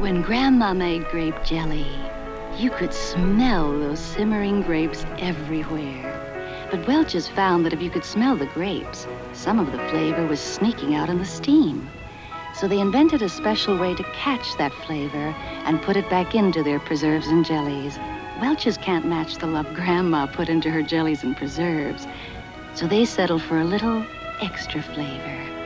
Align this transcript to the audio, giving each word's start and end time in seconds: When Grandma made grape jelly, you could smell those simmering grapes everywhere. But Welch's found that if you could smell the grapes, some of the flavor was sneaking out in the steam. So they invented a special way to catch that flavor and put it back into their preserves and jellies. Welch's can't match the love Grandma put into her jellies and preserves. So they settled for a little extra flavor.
When 0.00 0.22
Grandma 0.22 0.72
made 0.72 1.06
grape 1.10 1.44
jelly, 1.44 1.86
you 2.56 2.70
could 2.70 2.94
smell 2.94 3.70
those 3.78 4.00
simmering 4.00 4.62
grapes 4.62 5.04
everywhere. 5.18 6.66
But 6.70 6.86
Welch's 6.86 7.28
found 7.28 7.66
that 7.66 7.74
if 7.74 7.82
you 7.82 7.90
could 7.90 8.06
smell 8.06 8.34
the 8.34 8.46
grapes, 8.46 9.06
some 9.34 9.58
of 9.58 9.72
the 9.72 9.88
flavor 9.90 10.26
was 10.26 10.40
sneaking 10.40 10.94
out 10.94 11.10
in 11.10 11.18
the 11.18 11.26
steam. 11.26 11.86
So 12.54 12.66
they 12.66 12.80
invented 12.80 13.20
a 13.20 13.28
special 13.28 13.76
way 13.76 13.94
to 13.94 14.02
catch 14.14 14.56
that 14.56 14.72
flavor 14.72 15.34
and 15.66 15.82
put 15.82 15.98
it 15.98 16.08
back 16.08 16.34
into 16.34 16.62
their 16.62 16.80
preserves 16.80 17.26
and 17.26 17.44
jellies. 17.44 17.98
Welch's 18.40 18.78
can't 18.78 19.04
match 19.04 19.36
the 19.36 19.48
love 19.48 19.66
Grandma 19.74 20.26
put 20.28 20.48
into 20.48 20.70
her 20.70 20.80
jellies 20.80 21.24
and 21.24 21.36
preserves. 21.36 22.06
So 22.72 22.86
they 22.86 23.04
settled 23.04 23.42
for 23.42 23.58
a 23.58 23.64
little 23.66 24.02
extra 24.40 24.80
flavor. 24.80 25.59